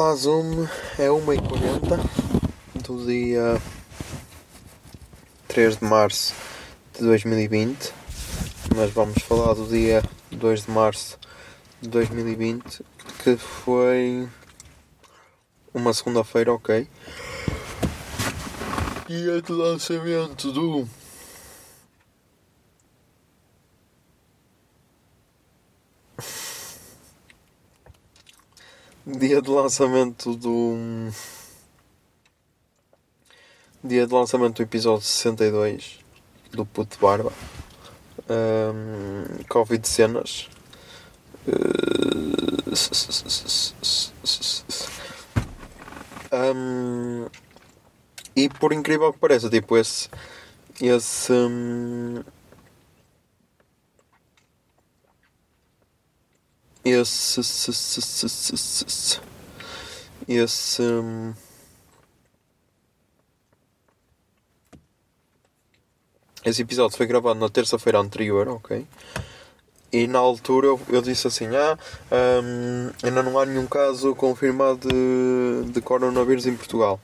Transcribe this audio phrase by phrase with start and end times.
[0.00, 0.64] Olá Zoom,
[0.96, 1.98] é 1h40
[2.86, 3.60] do dia
[5.48, 6.36] 3 de março
[6.96, 7.92] de 2020,
[8.76, 11.18] mas vamos falar do dia 2 de março
[11.82, 12.84] de 2020,
[13.24, 14.28] que foi
[15.74, 16.86] uma segunda-feira, ok.
[19.08, 20.88] Dia de lançamento do
[29.08, 30.76] Dia de lançamento do.
[33.82, 36.00] Dia de lançamento do episódio 62
[36.52, 37.32] do Puto Barba.
[38.28, 40.50] Um, Covid cenas.
[46.30, 47.28] Um,
[48.36, 50.10] e por incrível que pareça, tipo, esse.
[50.82, 51.32] Esse.
[51.32, 52.22] hum,
[56.90, 59.20] esse esse esse,
[60.28, 61.32] esse, hum,
[66.44, 68.86] esse episódio foi gravado na terça-feira anterior, ok?
[69.90, 71.78] E na altura eu, disse assim, ah,
[72.42, 77.00] hum, ainda não há nenhum caso confirmado de, de coronavírus em Portugal.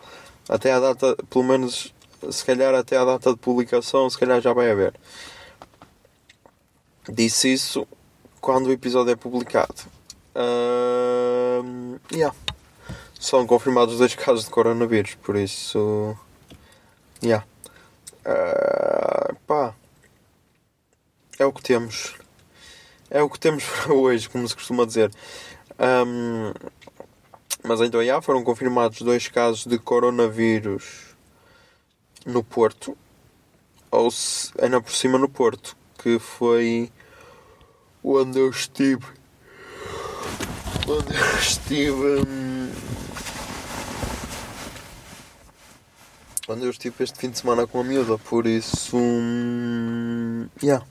[0.48, 1.94] Até a data, pelo menos,
[2.30, 4.94] se calhar até a data de publicação, se calhar já vai haver.
[7.08, 7.88] Disse isso
[8.44, 9.74] quando o episódio é publicado.
[10.34, 12.36] Ahm, yeah.
[13.18, 16.14] São confirmados dois casos de coronavírus, por isso.
[17.22, 17.46] Yeah.
[18.22, 19.74] Ah, pá.
[21.38, 22.16] É o que temos.
[23.10, 25.10] É o que temos para hoje, como se costuma dizer.
[25.78, 26.52] Ahm,
[27.66, 31.16] mas então, yeah, foram confirmados dois casos de coronavírus
[32.26, 32.94] no Porto.
[33.90, 36.92] Ou se, ainda por cima no Porto, que foi
[38.04, 39.04] onde eu estive.
[40.86, 42.24] Onde eu estive.
[46.46, 48.96] Onde eu estive este fim de semana com a miúda, por isso.
[48.96, 50.84] hum, Yeah.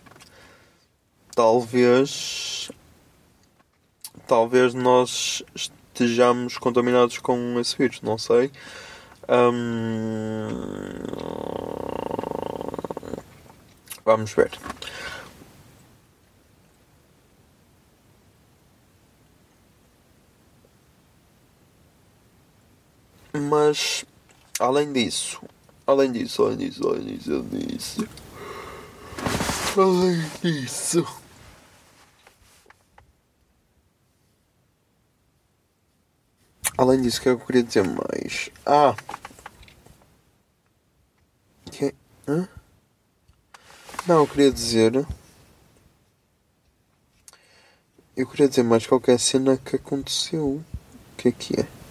[1.35, 2.72] Talvez.
[4.28, 8.51] Talvez nós estejamos contaminados com esse vírus, não sei.
[9.30, 10.50] Hum,
[14.06, 14.51] Vamos ver.
[23.74, 24.06] Mas
[24.60, 25.42] além disso,
[25.88, 28.08] além disso, além disso, além disso, além disso,
[29.76, 31.08] além disso,
[36.78, 38.52] além disso, o que é que eu queria dizer mais?
[38.64, 38.96] Ah,
[41.72, 41.96] que,
[42.28, 42.48] hã?
[44.06, 45.04] Não, eu queria dizer.
[48.16, 50.58] Eu queria dizer mais qualquer cena que aconteceu.
[50.58, 50.64] O
[51.18, 51.83] que é que é?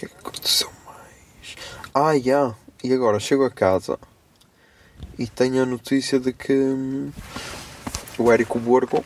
[0.00, 1.56] Que é que aconteceu mais?
[1.94, 2.54] Ah, já.
[2.82, 3.98] E agora chego a casa
[5.18, 7.12] e tenho a notícia de que hum,
[8.16, 9.04] o Érico Borgo,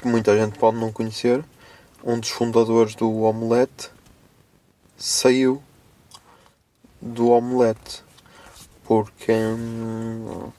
[0.00, 1.44] que muita gente pode não conhecer,
[2.02, 3.90] um dos fundadores do Omelete,
[4.96, 5.62] saiu
[7.02, 8.02] do Omelete
[8.84, 10.50] porque hum,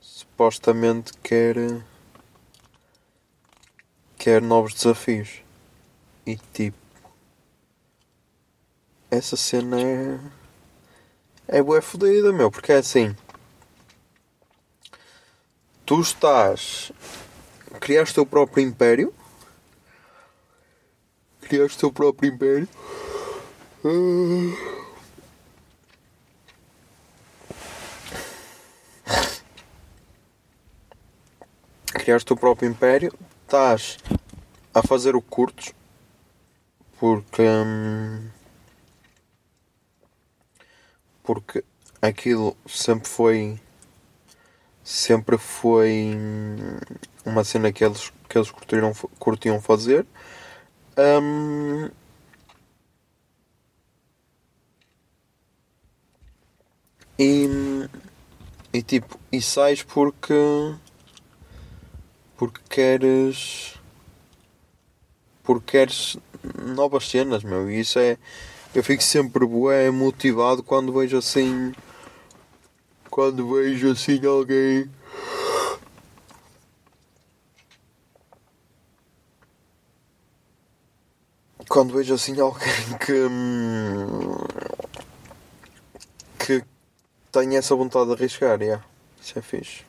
[0.00, 1.56] supostamente quer
[4.16, 5.42] quer novos desafios
[6.24, 6.83] e tipo
[9.16, 10.18] essa cena é.
[11.46, 13.14] É bué fodida, meu, porque é assim.
[15.84, 16.90] Tu estás.
[17.80, 19.12] Criaste o teu próprio império.
[21.42, 22.68] Criaste o teu próprio império.
[31.92, 33.12] Criaste o teu próprio império.
[33.42, 33.98] Estás
[34.72, 35.74] a fazer o curto
[36.98, 37.42] Porque.
[37.42, 38.43] Hum
[41.24, 41.64] porque
[42.00, 43.60] aquilo sempre foi.
[44.84, 46.16] Sempre foi
[47.24, 50.06] uma cena que eles, que eles curtiram, curtiam fazer.
[50.98, 51.90] Hum,
[57.18, 57.48] e,
[58.72, 60.34] e tipo, e sais porque
[62.36, 63.74] porque queres
[65.42, 66.18] porque queres
[66.74, 68.18] novas cenas, meu, e isso é
[68.74, 71.72] eu fico sempre bué motivado quando vejo assim
[73.08, 74.90] quando vejo assim alguém
[81.68, 83.14] quando vejo assim alguém que
[86.44, 86.64] que
[87.32, 88.84] tem essa vontade de arriscar, yeah.
[89.20, 89.84] isso é fixe.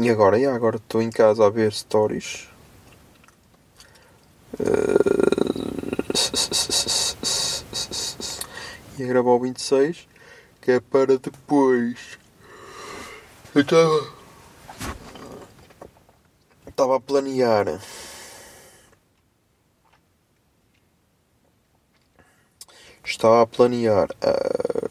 [0.00, 2.48] E agora, yeah, agora estou em casa a ver stories.
[4.58, 5.28] Eh,
[8.98, 10.08] E a gravar o 26,
[10.60, 12.18] que é para depois.
[13.54, 14.18] Eu estava.
[16.66, 17.66] Estava a planear.
[23.04, 24.08] Estava a planear.
[24.22, 24.88] ah,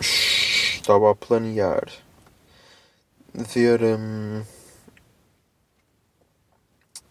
[0.00, 2.03] Estava a planear
[3.34, 4.42] ver hum,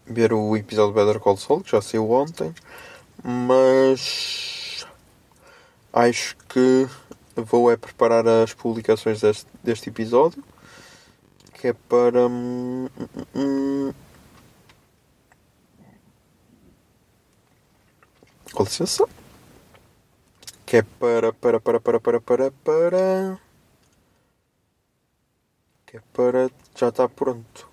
[0.06, 2.54] ver o episódio de Better Call Saul que já saiu ontem
[3.22, 4.86] mas
[5.92, 6.88] acho que
[7.36, 10.42] vou é preparar as publicações deste, deste episódio
[11.52, 13.92] que é para hum, hum, hum,
[18.52, 19.06] com licença
[20.64, 23.43] que é para para para para para para para
[25.94, 27.68] que é para já está pronto.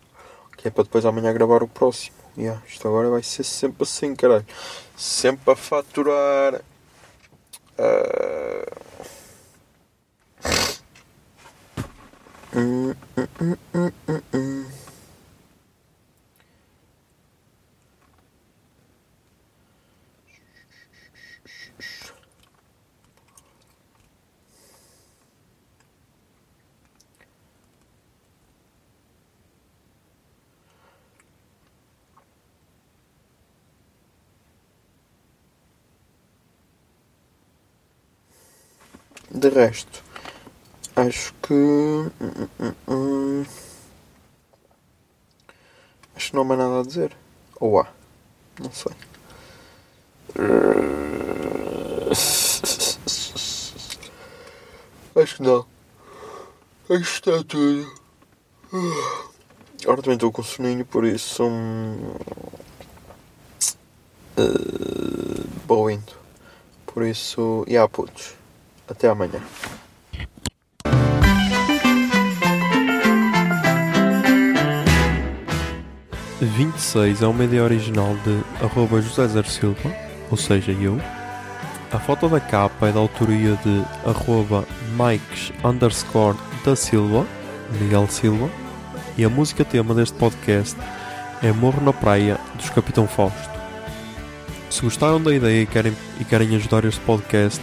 [0.55, 2.15] Que é para depois amanhã gravar o próximo.
[2.37, 4.45] Yeah, isto agora vai ser sempre assim, caralho.
[4.95, 6.61] Sempre a faturar.
[7.79, 8.65] Ah.
[12.53, 14.81] Hum, hum, hum, hum, hum, hum.
[39.33, 40.03] De resto,
[40.93, 41.53] acho que.
[41.53, 42.11] hum,
[42.59, 43.45] hum, hum.
[46.13, 47.15] Acho que não há mais nada a dizer.
[47.57, 47.87] Ou há?
[48.59, 48.91] Não sei.
[55.15, 55.65] Acho que não.
[56.89, 57.89] Acho que está tudo.
[59.83, 61.41] Agora também estou com soninho, por isso.
[61.45, 62.15] Hum,
[65.65, 66.13] vou indo.
[66.85, 67.63] Por isso.
[67.65, 68.40] E há putos.
[68.91, 69.39] Até amanhã.
[76.41, 79.95] e 26 é uma ideia original de arroba José Zer Silva,
[80.29, 80.99] ou seja, eu.
[81.91, 84.65] A foto da capa é da autoria de arroba
[84.97, 87.27] Mikes underscore da Silva,
[87.79, 88.49] Miguel Silva.
[89.17, 90.75] E a música tema deste podcast
[91.43, 93.51] é Morro na Praia, dos Capitão Fausto.
[94.69, 97.61] Se gostaram da ideia e querem, e querem ajudar este podcast,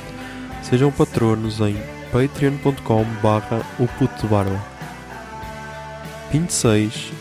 [0.68, 1.76] sejam patronos em
[2.12, 4.60] patreon.com barra o puto barba.
[6.30, 7.12] 26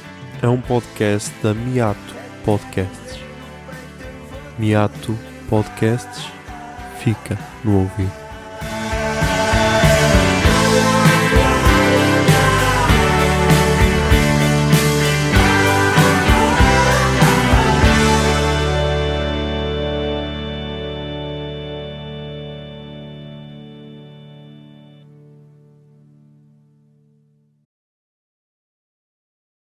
[0.42, 3.20] é um podcast da Miato Podcasts.
[4.60, 5.18] Miato
[5.50, 6.28] Podcasts
[7.00, 8.27] fica no ouvido.